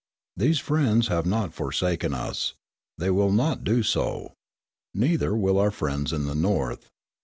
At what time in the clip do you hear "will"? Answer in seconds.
3.11-3.31, 5.35-5.59